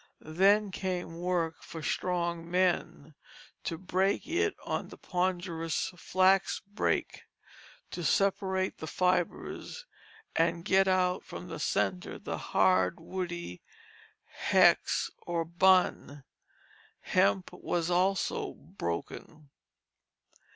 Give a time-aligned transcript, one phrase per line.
[0.33, 3.13] Then came work for strong men,
[3.63, 7.25] to break it on the ponderous flax brake,
[7.91, 9.85] to separate the fibres
[10.35, 13.61] and get out from the centre the hard woody
[14.49, 16.23] "hexe" or "bun."
[17.01, 19.51] Hemp was also broken.